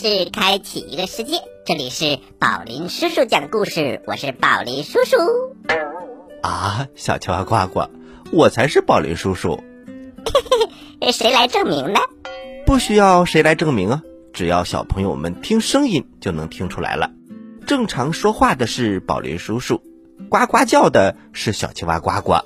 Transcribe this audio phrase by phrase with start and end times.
[0.00, 1.42] 倾听一个故事，开启一个世界。
[1.66, 5.18] 这里是宝林叔叔讲故事，我是宝林叔叔。
[6.42, 7.90] 啊，小青蛙呱呱，
[8.32, 9.62] 我才是宝林叔叔。
[10.24, 10.68] 嘿
[11.02, 12.00] 嘿谁来证明呢？
[12.64, 17.10] 不需要谁来证明啊，只要小朋友们听声音就能听出来了。
[17.66, 19.82] 正常说话的是宝林叔叔，
[20.30, 22.38] 呱呱叫的是小青蛙呱呱。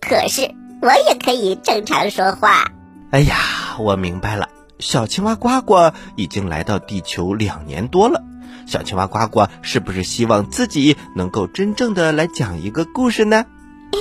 [0.00, 0.50] 可是
[0.82, 2.72] 我也可以正常说话。
[3.12, 3.36] 哎呀，
[3.78, 8.22] 我明白了，小青蛙呱呱已经来到地球两年多了。
[8.66, 13.46] 小青蛙呱呱是不是希望自己能够真正的来讲一个故事呢？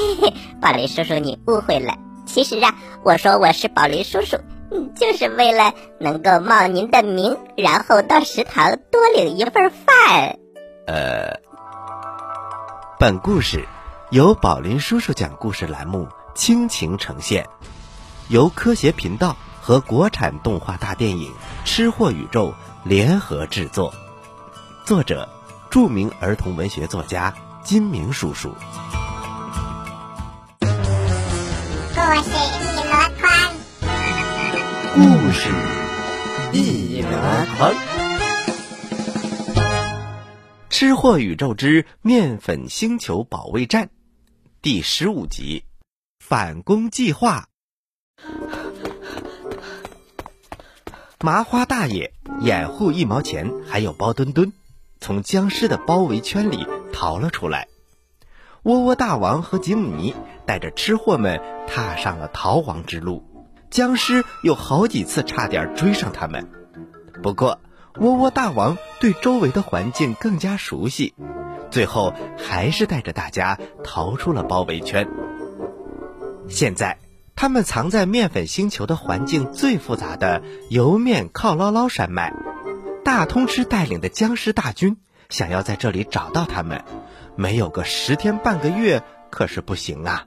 [0.62, 1.98] 宝林叔叔，你误会了。
[2.26, 4.38] 其实啊，我说我是宝林叔叔，
[4.72, 10.38] 嗯， 就是为了能够冒您的名，然后到食堂多领一份饭。
[10.86, 11.40] 呃，
[13.00, 13.66] 本故事
[14.12, 17.48] 由宝林叔叔讲故事栏目倾情呈现，
[18.28, 19.38] 由科学频道
[19.68, 21.30] 和国产动画大电影
[21.66, 22.54] 《吃货宇宙》
[22.88, 23.94] 联合制作。
[24.86, 25.28] 作者：
[25.70, 27.36] 著名儿童文学作家
[27.66, 28.56] 金明叔叔。
[30.62, 30.64] 故
[32.24, 32.32] 事
[32.64, 33.52] 一箩筐，
[34.94, 35.02] 故
[35.34, 35.50] 事
[36.54, 37.10] 一箩
[37.58, 37.74] 筐，
[40.70, 43.88] 《吃货宇宙之面粉星球保卫战》
[44.62, 45.66] 第十五集：
[46.24, 47.50] 反攻计划。
[51.20, 54.54] 麻花大爷掩护一毛钱，还有包墩墩。
[55.00, 57.68] 从僵尸的包围圈里逃了出来，
[58.62, 60.14] 窝窝大王和吉姆尼
[60.46, 63.24] 带着吃货们踏上了逃亡之路。
[63.72, 66.52] 僵尸有好几次差点追上他们，
[67.24, 67.60] 不过
[68.00, 71.16] 窝窝大王对周围的环境更加熟悉，
[71.72, 75.08] 最后还是带着大家逃出了包围圈。
[76.48, 77.00] 现在，
[77.38, 82.34] 他们藏在面粉星球的环境最复杂的油面靠捞捞山脉。
[83.06, 84.98] 大通吃带领的僵尸大军
[85.30, 86.84] 想要在这里找到他们，
[87.36, 90.26] 没有个十天半个月可是不行啊！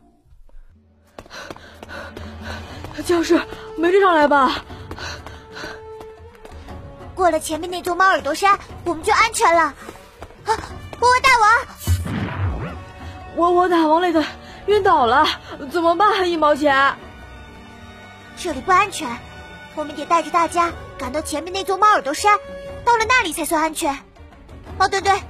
[3.04, 3.38] 僵尸
[3.76, 4.64] 没追上来吧？
[7.16, 9.60] 过了前面那座猫耳朵山，我们就安全了。
[9.62, 9.74] 啊，
[11.00, 11.50] 窝窝大王！
[13.36, 14.24] 窝窝大王来的
[14.70, 15.26] 晕倒了，
[15.72, 16.30] 怎么办？
[16.30, 16.94] 一毛钱？
[18.36, 19.18] 这里不安全，
[19.74, 22.38] 我们得带着大家赶到前面那座猫耳朵山。
[22.84, 23.98] 到了那里才算安全。
[24.78, 25.20] 哦，对对，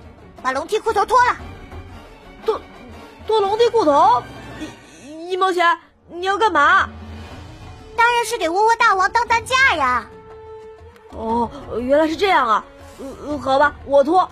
[0.42, 1.36] 把龙体裤头脱了。
[2.44, 2.60] 脱
[3.26, 4.22] 脱龙体裤头？
[5.06, 5.78] 一一毛钱？
[6.08, 6.90] 你要干嘛？
[7.96, 10.06] 当然是给窝窝大王当担架呀。
[11.12, 12.64] 哦，原来是这样啊。
[13.00, 14.30] 嗯好吧，我脱。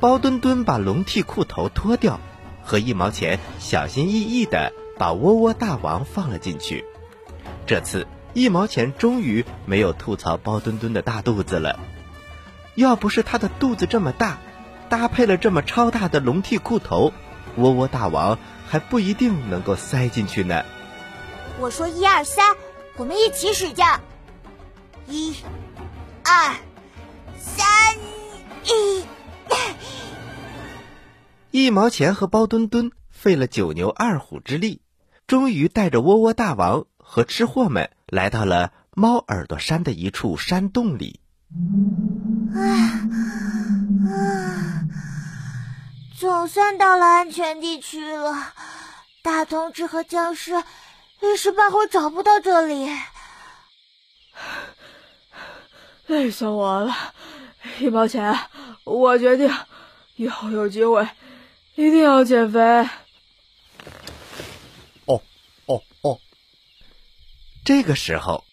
[0.00, 2.18] 包墩墩把龙体裤头脱掉，
[2.64, 6.84] 和一毛钱小心翼翼的把窝窝大王放了进去。
[7.66, 11.78] 这次一毛钱终于没有吐槽包墩墩的大肚子了。
[12.74, 14.38] 要不是他的肚子这么大，
[14.88, 17.12] 搭配了这么超大的龙屉裤头，
[17.56, 20.64] 窝窝大王还不一定能够塞进去呢。
[21.60, 22.56] 我说一二三，
[22.96, 23.84] 我们一起使劲！
[25.06, 25.36] 一、
[26.24, 26.56] 二、
[27.38, 27.66] 三，
[28.64, 29.04] 一。
[31.56, 34.82] 一毛钱和包墩墩费了九牛二虎之力，
[35.28, 41.20] 终于带着窝窝大王和吃货们来到了猫耳朵山的一处山洞里。
[42.56, 42.58] 啊
[44.10, 44.82] 啊！
[46.18, 48.52] 总算到了安全地区了。
[49.22, 50.60] 大同志和僵尸
[51.20, 52.90] 一时半会找不到这里，
[56.08, 56.92] 累死我了！
[57.78, 58.36] 一毛钱，
[58.82, 59.48] 我决定
[60.16, 61.08] 以后有机会
[61.76, 62.60] 一定要减肥。
[65.06, 65.20] 哦
[65.66, 66.18] 哦哦！
[67.64, 68.44] 这个时候，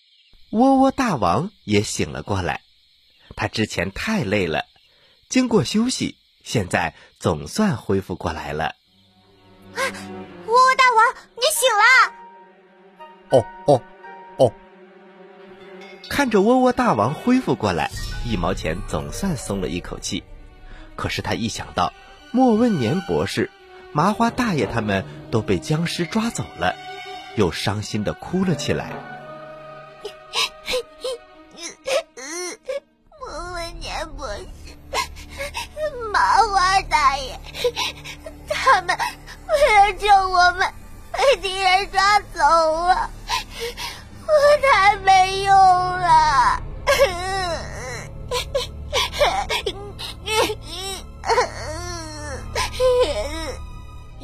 [0.50, 2.62] 窝窝大王也醒了过来。
[3.36, 4.66] 他之前太累了，
[5.30, 8.76] 经过休息，现在总算恢复过来了。
[9.76, 9.82] 啊，
[10.48, 13.38] 窝窝大王，你醒了！
[13.38, 13.82] 哦哦
[14.38, 14.54] 哦！
[16.10, 17.92] 看着窝窝大王恢复过来，
[18.26, 20.24] 一毛钱总算松了一口气。
[20.96, 21.94] 可是他一想到
[22.32, 23.50] 莫问年博士、
[23.92, 26.76] 麻花大爷他们都被僵尸抓走了，
[27.36, 29.11] 又伤心的哭了起来。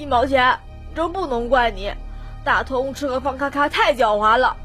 [0.08, 0.60] 毛钱，
[0.96, 1.94] 这不能怪你。
[2.44, 4.56] 大通吃和方咔咔太狡猾了，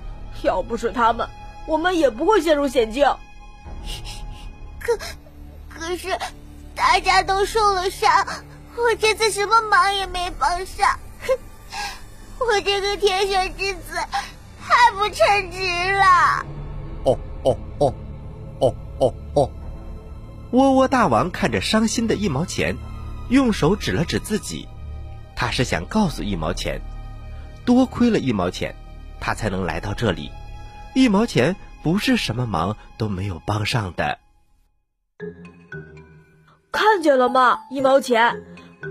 [0.42, 1.28] 要不是他们，
[1.66, 3.04] 我们也不会陷入险境。
[4.78, 4.96] 可
[5.68, 6.16] 可是
[6.74, 8.26] 大家都受了伤，
[8.76, 10.98] 我这次什么忙也没帮上，
[12.38, 13.96] 我这个天选之子
[14.60, 16.46] 太不称职了。
[17.04, 17.94] 哦哦哦，
[18.60, 19.50] 哦哦哦！
[20.52, 22.76] 窝窝大王看着伤心的一毛钱，
[23.28, 24.68] 用手指了指自己，
[25.42, 26.80] 他是想告诉一毛钱，
[27.64, 28.76] 多亏了一毛钱，
[29.18, 30.30] 他才能来到这里。
[30.94, 34.20] 一毛钱不是什么忙都没有帮上的。
[36.70, 37.58] 看见了吗？
[37.72, 38.40] 一毛钱，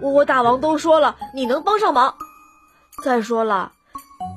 [0.02, 2.16] 窝窝大王都说了，你能帮上忙。
[3.02, 3.72] 再说了，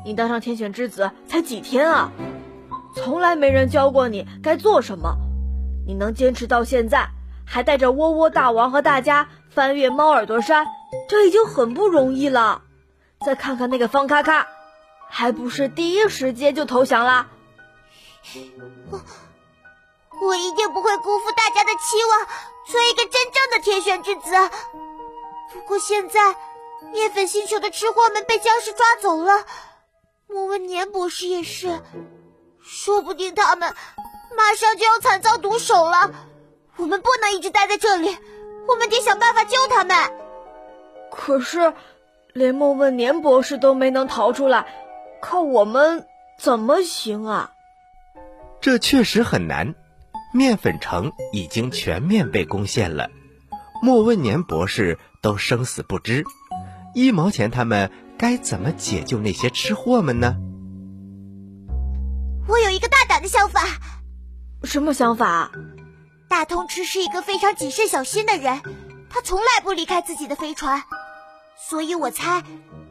[0.05, 2.13] 你当上天选之子才几天啊，
[2.95, 5.17] 从来没人教过你该做什么，
[5.85, 7.09] 你能坚持到现在，
[7.45, 10.65] 还带着窝窝大王和大家翻越猫耳朵山，
[11.09, 12.63] 这已经很不容易了。
[13.25, 14.47] 再看看那个方咔咔，
[15.09, 17.29] 还不是第一时间就投降了。
[18.91, 19.01] 我
[20.21, 22.27] 我一定不会辜负大家的期望，
[22.67, 24.31] 做一个真正的天选之子。
[25.53, 26.37] 不过现在，
[26.93, 29.45] 面粉星球的吃货们被僵尸抓走了，
[30.27, 31.81] 莫问年博士也是，
[32.63, 33.75] 说不定他们
[34.37, 36.11] 马上就要惨遭毒手了。
[36.77, 38.19] 我们不能一直待在这里，
[38.67, 40.24] 我们得想办法救他们。
[41.17, 41.73] 可是，
[42.33, 44.67] 连莫问年博士都没能逃出来，
[45.23, 46.07] 靠我们
[46.39, 47.53] 怎么行啊？
[48.61, 49.75] 这确实很难，
[50.33, 53.11] 面粉城已经全面被攻陷了，
[53.81, 56.25] 莫问年博士都生死不知，
[56.95, 60.37] 一毛钱他们该怎么解救那些吃货们呢？
[62.49, 63.63] 我有一个大胆的想法。
[64.65, 65.53] 什么想法？
[66.29, 68.61] 大通吃是一个非常谨慎小心的人，
[69.09, 70.83] 他从来不离开自己的飞船，
[71.57, 72.43] 所以我猜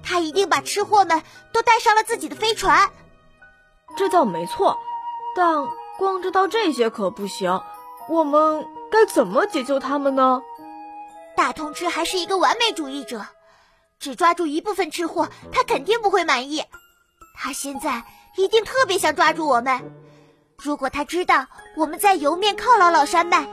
[0.03, 1.21] 他一定把吃货们
[1.51, 2.89] 都带上了自己的飞船。
[3.95, 4.77] 这倒没错。
[5.35, 5.67] 但
[5.97, 7.61] 光知道这些可不行，
[8.07, 10.41] 我们该怎么解救他们呢？
[11.35, 13.25] 大通吃还是一个完美主义者，
[13.99, 16.63] 只抓住一部分吃货，他肯定不会满意。
[17.35, 18.03] 他现在
[18.37, 19.91] 一定特别想抓住我们。
[20.57, 23.47] 如果他知道我们在油面犒劳老山脉，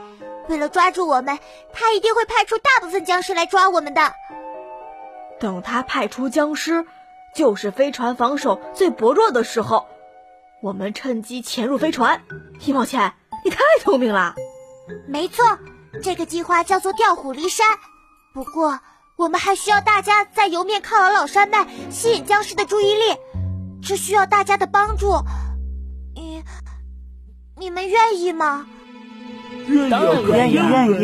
[0.47, 1.39] 为了抓住我们，
[1.73, 4.13] 他一定会派出大部分僵尸来抓我们的。
[5.41, 6.85] 等他派出僵尸，
[7.35, 9.87] 就是飞船防守最薄弱的时候。
[10.61, 12.21] 我们趁机潜入飞船，
[12.59, 13.11] 一毛钱，
[13.43, 14.35] 你太聪明了。
[15.07, 15.43] 没错，
[16.03, 17.65] 这个计划叫做调虎离山。
[18.35, 18.79] 不过，
[19.17, 23.17] 我们还需要大家在油面犒劳老山脉，吸引僵尸的注意力。
[23.81, 25.15] 这需要大家的帮助。
[26.13, 26.43] 你，
[27.57, 28.67] 你们愿意吗？
[29.67, 29.89] 愿意，
[30.27, 31.01] 愿意，愿意，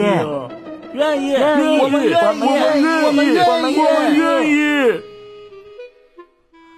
[0.98, 5.02] 愿意，愿意，我们愿意，我们愿意，我们愿意。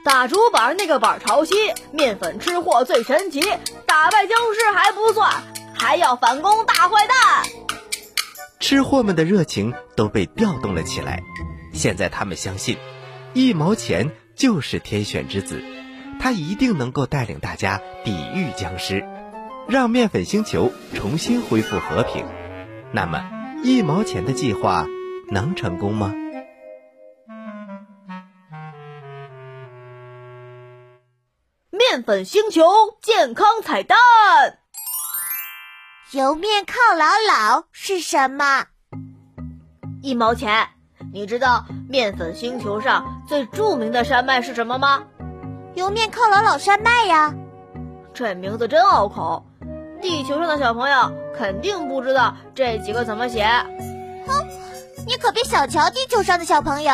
[0.03, 1.53] 打主板那个板朝西，
[1.93, 3.39] 面粉吃货最神奇，
[3.85, 5.31] 打败僵尸还不算，
[5.73, 7.17] 还要反攻大坏蛋。
[8.59, 11.21] 吃货们的热情都被调动了起来，
[11.73, 12.77] 现在他们相信，
[13.33, 15.63] 一毛钱就是天选之子，
[16.19, 19.01] 他一定能够带领大家抵御僵尸，
[19.69, 22.25] 让面粉星球重新恢复和平。
[22.91, 23.23] 那么，
[23.61, 24.85] 一毛钱的计划
[25.29, 26.13] 能成功吗？
[31.69, 32.63] 面粉星球
[33.01, 33.97] 健康彩蛋，
[36.11, 38.67] 油面犒老老是什么？
[40.01, 40.69] 一毛钱。
[41.11, 45.03] 你知道面粉星球上最著名的山脉是什么吗？
[45.73, 47.33] 油面犒老老山脉呀。
[48.13, 49.45] 这名字真拗口，
[50.01, 53.45] 地球上的小朋友肯定不知道这几个怎么写。
[54.27, 54.47] 哼，
[55.07, 56.91] 你可别小瞧地球上的小朋友，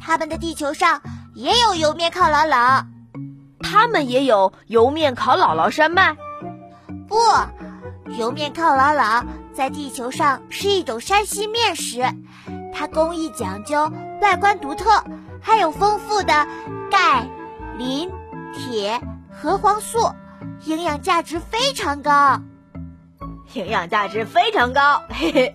[0.00, 1.00] 他们的地球上
[1.34, 2.84] 也有油面犒劳姥。
[3.64, 6.16] 他们也有油面烤姥姥山脉，
[7.08, 7.16] 不，
[8.18, 9.24] 油面烤姥姥
[9.54, 12.02] 在地球上是一种山西面食，
[12.74, 13.88] 它工艺讲究，
[14.20, 14.90] 外观独特，
[15.40, 16.46] 还有丰富的
[16.90, 17.24] 钙、
[17.78, 18.10] 磷、
[18.52, 20.10] 铁、核黄素，
[20.64, 22.40] 营养价值非常高。
[23.54, 25.54] 营养价值非常高，嘿嘿。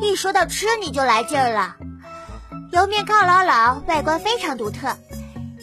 [0.00, 1.76] 一说到吃，你就来劲儿了。
[2.72, 4.96] 油面靠老老外观非常独特。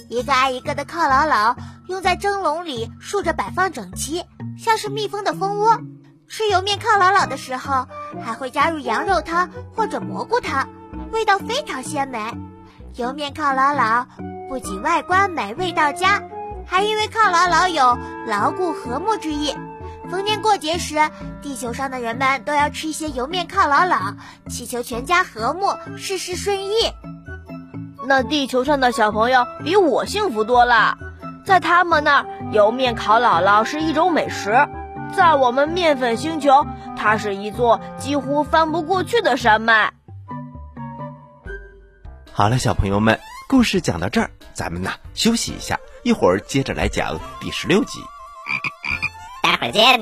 [0.10, 1.56] 一个挨一个的犒劳老
[1.88, 4.24] 用在蒸笼里竖着摆放整齐，
[4.58, 5.80] 像是蜜蜂的蜂窝。
[6.28, 7.88] 吃油面犒劳老的时候，
[8.24, 10.68] 还会加入羊肉汤或者蘑菇汤，
[11.12, 12.20] 味道非常鲜美。
[12.96, 14.06] 油面犒劳老
[14.48, 16.22] 不仅外观美、味道佳，
[16.68, 19.56] 还因为犒劳老有牢固和睦之意。
[20.10, 20.96] 逢年过节时，
[21.42, 24.14] 地球上的人们都要吃一些油面犒劳老，
[24.48, 26.92] 祈求全家和睦、事事顺意。
[28.08, 30.96] 那地球上的小朋友比我幸福多了，
[31.44, 34.68] 在他们那儿，油面烤姥姥是一种美食，
[35.16, 39.92] 在我们面粉星球，它是一座几乎翻不过去的山脉。
[42.32, 43.20] 好了，小朋友们，
[43.50, 48.00] 故事讲到这儿，咱们呢休息一下，一会儿接着来讲第十六集。
[49.42, 50.00] 待会儿见。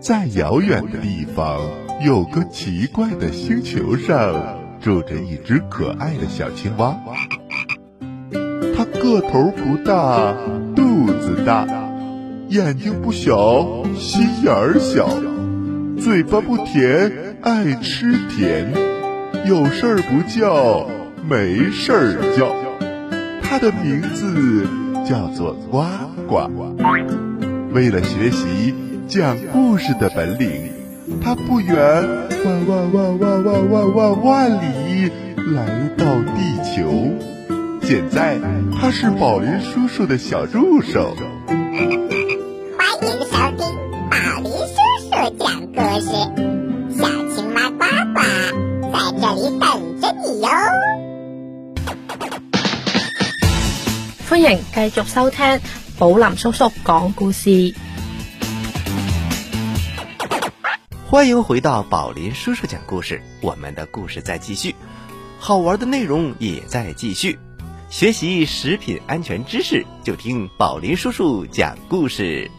[0.00, 1.60] 在遥远的地方，
[2.02, 6.96] 有个奇怪的星球上，住着一只可爱的小青蛙。
[8.74, 10.32] 它个头不大，
[10.74, 11.66] 肚子大，
[12.48, 15.06] 眼睛不小，心眼儿小，
[16.02, 18.72] 嘴巴不甜，爱吃甜，
[19.46, 20.88] 有事儿不叫，
[21.28, 22.54] 没事儿叫。
[23.42, 24.66] 它的名字
[25.04, 25.84] 叫做呱
[26.28, 26.48] 呱。
[27.72, 28.74] 为了学习
[29.08, 30.70] 讲故事的本领，
[31.22, 31.76] 它不远
[32.44, 35.10] 万万万万万万万万里
[35.54, 37.12] 来到地球。
[37.82, 38.38] 现在
[38.80, 41.16] 他是宝林叔叔的小助手。
[54.80, 55.60] 繼續收听
[55.98, 57.74] 宝林叔叔讲故事。
[61.06, 64.74] 欢迎回到宝林叔叔讲故事，我们的故事在继续，
[65.38, 67.38] 好玩的内容也在继续。
[67.90, 72.50] 学习食品安全知识，就听宝林叔叔讲故事。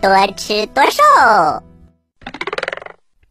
[0.00, 1.62] 多吃多瘦，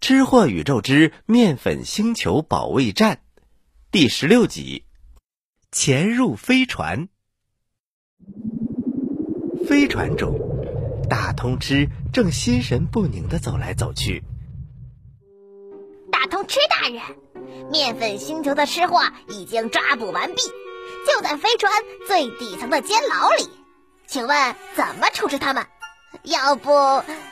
[0.01, 3.21] 吃货宇宙之面粉星球保卫战
[3.89, 4.83] 第十六集：
[5.71, 7.07] 潜入飞船。
[9.67, 10.39] 飞船中，
[11.09, 14.23] 大通吃正心神不宁地走来走去。
[16.11, 17.01] 大通吃大人，
[17.71, 20.41] 面粉星球的吃货已经抓捕完毕，
[21.07, 21.71] 就在飞船
[22.07, 23.49] 最底层的监牢里。
[24.07, 25.65] 请问怎么处置他们？
[26.23, 26.71] 要不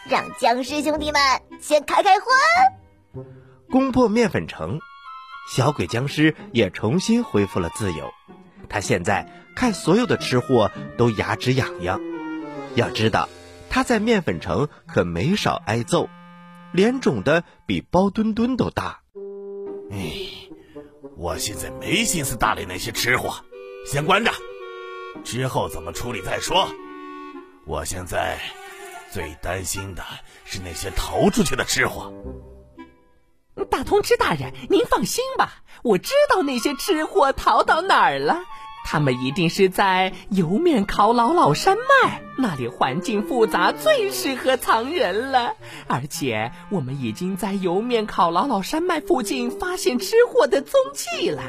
[0.09, 1.21] 让僵尸兄弟们
[1.61, 3.25] 先开开荤？
[3.71, 4.79] 攻破面粉城，
[5.49, 8.11] 小鬼僵尸也重新恢复了自由。
[8.69, 11.99] 他现在看所有的吃货都牙齿痒痒。
[12.75, 13.29] 要知道，
[13.69, 16.09] 他在面粉城可没少挨揍，
[16.71, 19.01] 脸肿的比包墩墩都大。
[19.91, 19.99] 哎，
[21.17, 23.35] 我现在没心思搭理那些吃货，
[23.85, 24.31] 先关着，
[25.23, 26.67] 之后怎么处理再说。
[27.65, 28.39] 我现在
[29.11, 30.03] 最担心的
[30.43, 32.11] 是那些逃出去的吃货。
[33.69, 38.41] 大通吃大人，您放心吧，我知道那些吃货逃到哪儿了。
[38.85, 45.55] 他们一定是在油面烤老老山脉那里，环境复杂，最适合藏人了。
[45.87, 51.41] 而且我们已经在油面烤老老山脉附近发现吃货的踪迹了，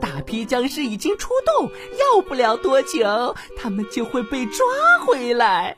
[0.00, 4.66] 大批僵尸已经出动，要不了多久，他们就会被抓
[5.04, 5.76] 回来。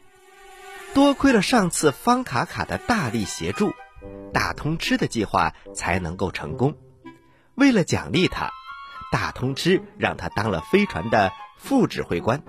[0.95, 3.73] 多亏了上次方卡卡的大力协助，
[4.33, 6.75] 大通吃的计划才能够成功。
[7.55, 8.51] 为了奖励他。
[9.11, 12.43] 大通吃让他当了飞船的副指挥官，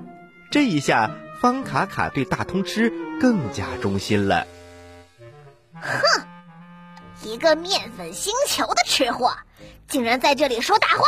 [0.51, 4.45] 这一下方卡卡对大通吃更加忠心了。
[5.73, 5.91] 哼，
[7.23, 9.35] 一个面粉星球的吃货，
[9.87, 11.03] 竟然在这里说大话！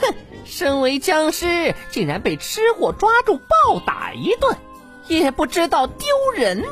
[0.00, 0.14] 哼，
[0.44, 4.56] 身为僵尸，竟然被吃货抓住暴打一顿，
[5.08, 6.64] 也不知道丢人。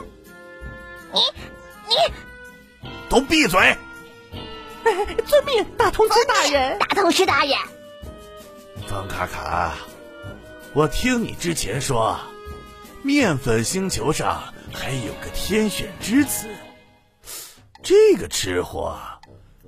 [1.12, 1.20] 你
[1.88, 1.94] 你，
[3.08, 3.76] 都闭嘴！
[5.26, 6.78] 遵命，大通吃大人。
[6.78, 7.58] 大通吃大人，
[8.88, 9.74] 方卡卡，
[10.72, 12.18] 我听你之前说，
[13.02, 16.46] 面粉星球上还有个天选之子，
[17.82, 18.96] 这个吃货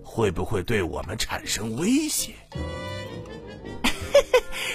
[0.04, 2.34] 会不会对我们产生威胁？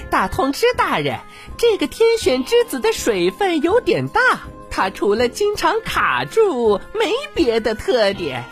[0.10, 1.20] 大通知大人，
[1.58, 8.44] 这个天选之子的水分有点大，他除了经常卡住，没别的特点。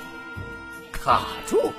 [0.91, 1.73] 卡住。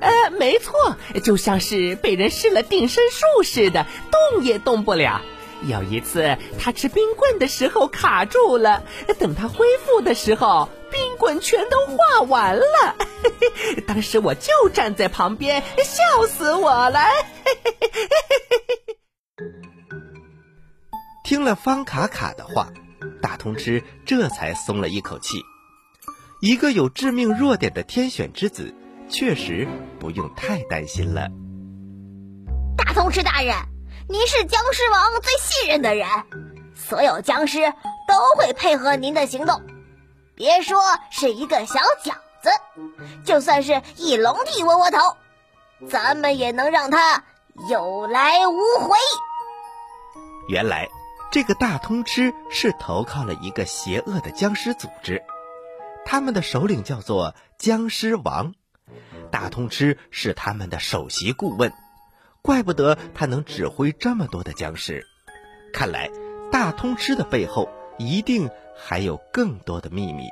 [0.00, 5.20] 呃，没错，就像是被人施了定身术似的，动也动不了。
[5.66, 8.84] 有一次，他吃冰棍的时候卡住了，
[9.18, 12.96] 等他恢复的时候，冰棍全都化完了。
[13.86, 17.00] 当时我就站在旁边，笑死我了。
[21.24, 22.68] 听了方卡卡的话，
[23.20, 25.42] 大通吃这才松了一口气。
[26.40, 28.72] 一个有致命弱点的天选之子。
[29.08, 29.66] 确实
[29.98, 31.28] 不用太担心了。
[32.76, 33.54] 大通吃大人，
[34.08, 36.06] 您是僵尸王最信任的人，
[36.74, 37.72] 所有僵尸
[38.06, 39.62] 都会配合您的行动。
[40.34, 40.78] 别说
[41.10, 42.12] 是一个小饺
[42.42, 42.50] 子，
[43.24, 45.16] 就算是一笼屉窝窝头，
[45.88, 47.24] 咱们也能让他
[47.68, 48.96] 有来无回。
[50.48, 50.88] 原来，
[51.32, 55.22] 这个大通吃是投靠了一个邪恶的僵尸组织，
[56.04, 58.54] 他们的首领叫做僵尸王。
[59.28, 61.72] 大通吃是他们的首席顾问，
[62.42, 65.04] 怪不得他能指挥这么多的僵尸。
[65.72, 66.10] 看来
[66.50, 67.68] 大通吃的背后
[67.98, 70.28] 一定还有更多的秘密。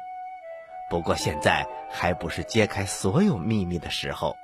[0.90, 4.34] 不过现在还不是揭开所有秘密的时候。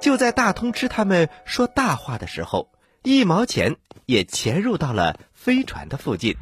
[0.00, 2.68] 就在大通吃他们说大话的时候，
[3.02, 3.76] 一毛钱
[4.06, 6.34] 也潜入到了飞船的附近。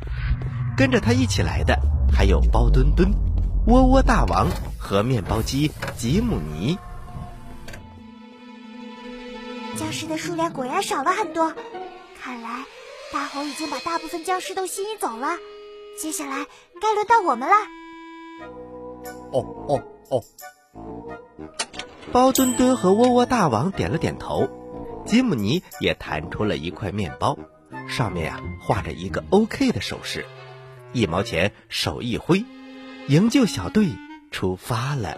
[0.76, 1.76] 跟着他一起来的
[2.12, 3.10] 还有包墩墩、
[3.66, 4.48] 窝窝大王
[4.78, 6.78] 和面包机吉姆尼。
[9.76, 11.52] 僵尸的数量果然少了很多，
[12.20, 12.64] 看来
[13.12, 15.36] 大红已经把大部分僵尸都吸引走了。
[16.00, 16.46] 接下来
[16.80, 17.54] 该轮到我们了。
[19.32, 20.22] 哦哦哦！
[22.12, 24.48] 包墩墩和窝窝大王点了点头，
[25.04, 27.38] 吉姆尼也弹出了一块面包，
[27.88, 30.24] 上面呀画着一个 OK 的手势。
[30.92, 32.44] 一毛钱手一挥，
[33.08, 33.88] 营救小队
[34.30, 35.16] 出发了。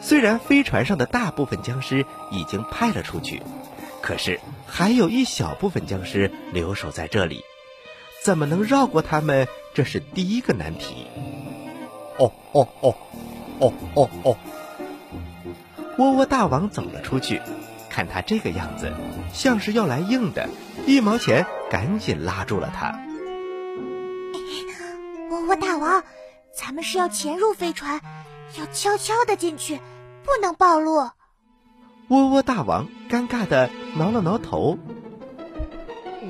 [0.00, 3.40] 虽然飞船上的大部分僵尸已经派了出去，
[4.02, 7.42] 可是还有一小部分僵尸留守在这里，
[8.24, 9.46] 怎么能绕过他们？
[9.74, 11.06] 这是第一个难题。
[12.18, 12.96] 哦哦哦，
[13.60, 14.36] 哦哦哦！
[15.96, 17.40] 窝窝大王走了出去，
[17.88, 18.92] 看他这个样子，
[19.32, 20.48] 像是要来硬的。
[20.86, 22.98] 一毛钱赶紧拉住了他。
[25.30, 26.02] 窝窝大王，
[26.52, 28.00] 咱们是要潜入飞船，
[28.58, 29.80] 要悄悄的进去，
[30.24, 31.10] 不能暴露。
[32.08, 34.78] 窝窝大王尴尬的挠了挠头。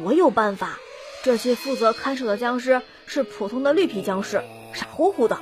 [0.05, 0.79] 我有办法，
[1.25, 5.39] 这些负责看守的僵尸是普通的绿皮僵尸，傻乎乎的。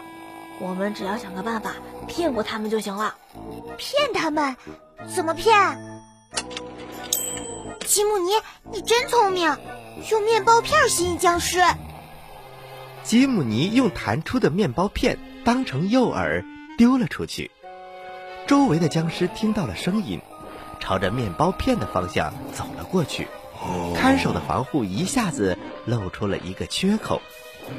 [0.60, 1.74] 我们只要想个办法
[2.06, 3.16] 骗过他们就行了。
[3.76, 4.56] 骗他们？
[5.14, 5.78] 怎么骗？
[7.86, 8.32] 吉姆尼，
[8.72, 9.56] 你真聪明，
[10.10, 11.60] 用面包片吸引僵尸。
[13.08, 16.44] 吉姆尼用弹出的面包片当成诱饵
[16.76, 17.50] 丢了出去，
[18.46, 20.20] 周围的僵尸听到了声音，
[20.78, 23.26] 朝着面包片的方向走了过去。
[23.96, 27.22] 看守的防护一下子露出了一个缺口。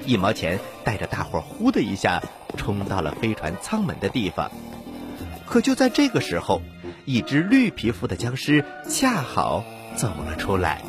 [0.03, 2.23] 一毛钱带着大伙儿呼的一下
[2.57, 4.49] 冲到了飞船舱门的地方，
[5.45, 6.59] 可就在这个时候，
[7.05, 9.63] 一只绿皮肤的僵尸恰好
[9.95, 10.81] 走了出来。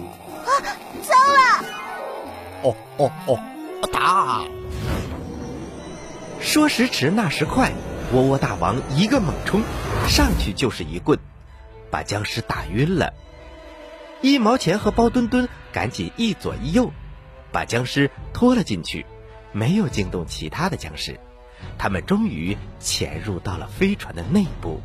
[0.47, 0.49] 啊，
[1.03, 1.67] 糟了！
[2.63, 3.39] 哦哦哦，
[3.89, 4.45] 打！
[6.41, 7.73] 说时迟，那时快，
[8.13, 9.63] 窝窝大王一个猛冲，
[10.09, 11.19] 上去就是一棍，
[11.91, 13.13] 把僵尸打晕了。
[14.21, 16.91] 一毛钱和包墩墩赶紧一左一右。
[17.53, 19.05] 把僵尸拖了进去，
[19.51, 21.19] 没有惊动其他的僵尸，
[21.77, 24.81] 他们终于潜入到了飞船的内部。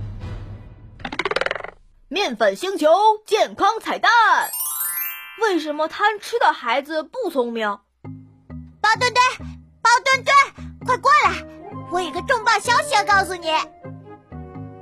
[2.07, 2.87] 面粉星球
[3.27, 4.11] 健康彩蛋：
[5.43, 7.77] 为什么贪吃的孩子不聪明？
[8.85, 9.23] 包墩墩，
[9.81, 11.43] 包墩墩，快过来！
[11.91, 13.47] 我有个重磅消息要告诉你。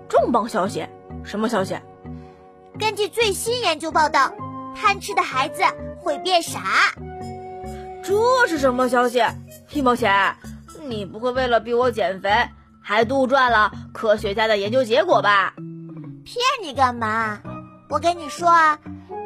[0.09, 0.85] 重磅消息？
[1.23, 1.79] 什么消息？
[2.77, 4.33] 根据最新研究报道，
[4.75, 5.63] 贪吃的孩子
[6.01, 6.59] 会变傻。
[8.03, 9.23] 这是什么消息？
[9.71, 10.35] 一毛钱，
[10.81, 12.29] 你不会为了逼我减肥，
[12.81, 15.53] 还杜撰了科学家的研究结果吧？
[16.25, 17.39] 骗你干嘛？
[17.89, 18.77] 我跟你说啊，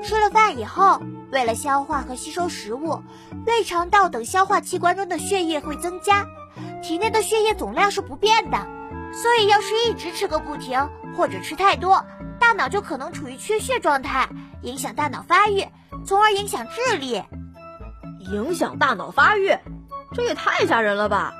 [0.03, 3.01] 吃了饭以后，为了消化和吸收食物，
[3.45, 6.25] 胃肠道等消化器官中的血液会增加，
[6.81, 8.57] 体内的血液总量是不变的。
[9.13, 12.05] 所以要是一直吃个不停，或者吃太多，
[12.39, 14.29] 大脑就可能处于缺血状态，
[14.61, 15.67] 影响大脑发育，
[16.05, 17.23] 从而影响智力。
[18.31, 19.57] 影响大脑发育，
[20.13, 21.33] 这也太吓人了吧！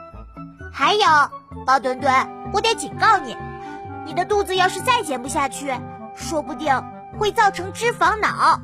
[0.71, 1.05] 还有，
[1.65, 2.13] 包墩墩，
[2.53, 3.35] 我得警告你，
[4.05, 5.73] 你的肚子要是再减不下去，
[6.15, 6.73] 说不定
[7.19, 8.61] 会造成脂肪脑。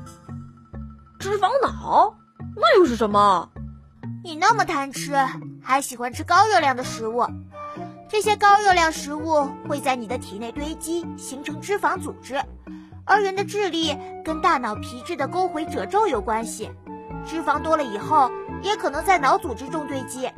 [1.24, 2.14] 脂肪脑？
[2.54, 3.50] 那又是什么？
[4.26, 5.16] 你那么贪吃，
[5.64, 7.26] 还喜欢吃高热量的食物，
[8.10, 12.44] 这些高热量食物会在你的体内堆积，形成脂肪组织，
[13.06, 16.70] 而人的智力跟大脑皮质的沟回褶皱有关系。
[17.26, 18.30] 脂肪多了以后，
[18.62, 20.30] 也可能在脑组织中堆积。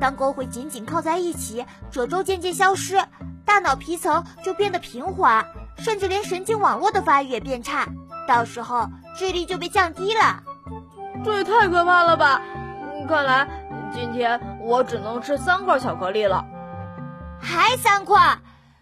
[0.00, 3.00] 当沟回紧紧靠在一起，褶皱渐渐消失，
[3.44, 5.46] 大脑皮层就变得平滑，
[5.78, 7.86] 甚至连神经网络的发育也变差。
[8.26, 10.42] 到时候智力就被降低了。
[11.24, 12.42] 这也太可怕了吧！
[13.08, 13.48] 看来
[13.92, 16.44] 今天我只能吃三块巧克力了。
[17.40, 18.38] 还三块？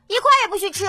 [0.08, 0.84] 一块也不许吃！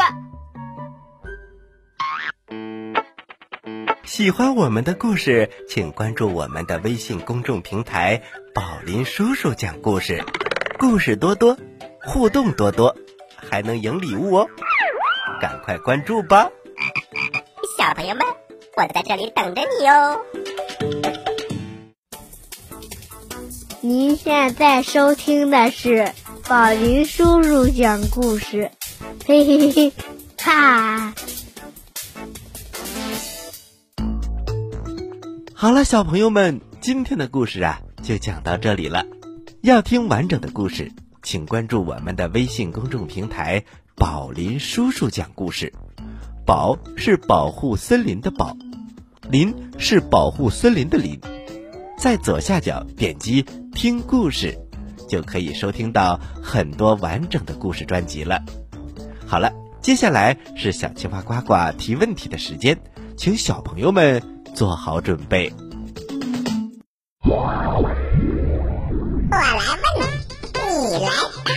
[4.04, 8.22] 喜欢我们的故事，请关注我们的微信公众平台
[8.54, 10.24] “宝林叔叔讲故事”，
[10.78, 11.58] 故事多多，
[12.04, 12.96] 互动多多，
[13.36, 14.48] 还能赢礼物哦！
[15.42, 16.50] 赶快关注吧，
[17.78, 18.24] 小朋友们，
[18.76, 20.20] 我在这里等着你哦。
[23.82, 26.12] 您现在收听的是
[26.50, 28.72] 宝林叔叔讲故事，
[29.28, 29.94] 嘿嘿嘿，
[30.40, 31.14] 哈！
[35.54, 39.06] 好了，小朋友们，今天的故事啊就讲到这里了。
[39.62, 43.64] 要听完整的故事，请关注我们的微信公众平台
[43.96, 45.72] “宝林叔叔讲故事”。
[46.46, 48.56] 宝是保护森林的宝，
[49.30, 51.20] 林是保护森林的林。
[51.98, 54.58] 在左下角点击听故事，
[55.08, 58.44] 就可以收听到很多完整的故事专辑了。
[59.26, 62.78] 好了，接下来是小青蛙呱呱提问题的时间，
[63.16, 64.22] 请小朋友们
[64.54, 65.54] 做好准备。
[67.22, 67.96] 我来问
[69.98, 71.10] 你，你来
[71.46, 71.52] 答，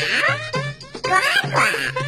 [1.03, 1.11] 呱
[1.51, 2.06] 呱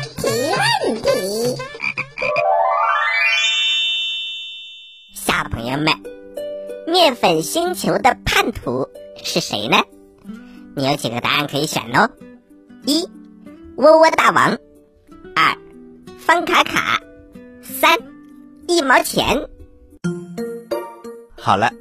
[7.15, 8.89] 粉星球的叛徒
[9.23, 9.79] 是谁呢？
[10.75, 12.11] 你有几个答案可以选哦：
[12.85, 13.09] 一，
[13.77, 14.57] 窝窝大王；
[15.35, 15.57] 二，
[16.19, 17.03] 方卡卡；
[17.63, 17.99] 三，
[18.67, 19.49] 一毛钱。
[21.37, 21.73] 好了，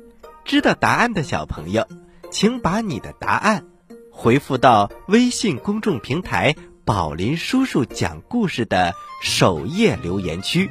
[0.46, 1.88] 知道答案的小朋友，
[2.32, 3.66] 请把你的答案
[4.12, 10.70] 回复到微信公众平台“宝林叔叔讲故事”的首页留言区，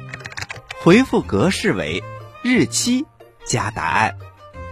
[0.83, 2.03] 回复格式为。
[2.43, 3.05] 日期
[3.45, 4.15] 加答案，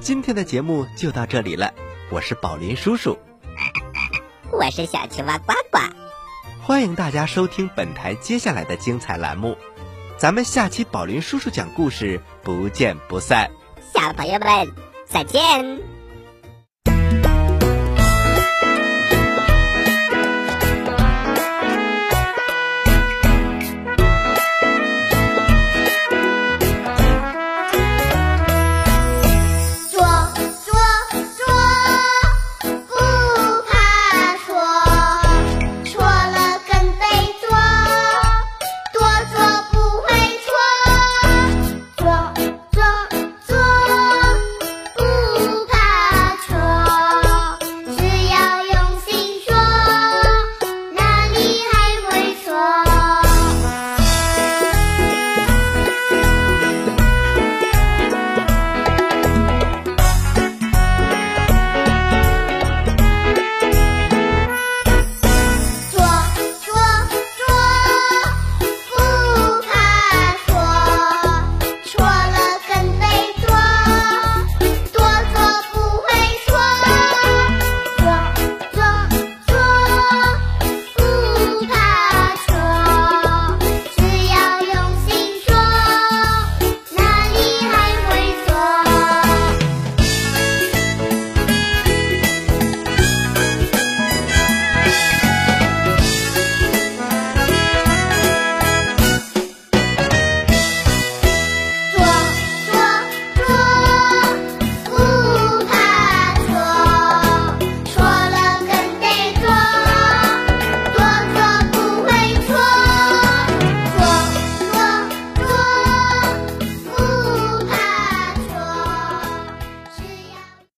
[0.00, 1.74] 今天的节目就到这里了。
[2.10, 3.18] 我是宝林叔叔，
[4.50, 5.78] 我是小青蛙呱呱，
[6.62, 9.58] 欢迎大家收听本台接下来的精彩栏目，
[10.16, 13.50] 咱们下期宝林叔叔讲故事不见不散。
[13.94, 14.72] 小朋友们
[15.06, 15.99] 再见。